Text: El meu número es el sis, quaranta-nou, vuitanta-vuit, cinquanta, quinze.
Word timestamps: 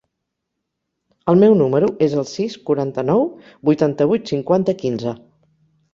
El 1.33 1.41
meu 1.43 1.57
número 1.59 1.91
es 2.07 2.15
el 2.21 2.25
sis, 2.31 2.57
quaranta-nou, 2.71 3.23
vuitanta-vuit, 3.71 4.29
cinquanta, 4.33 4.77
quinze. 4.85 5.15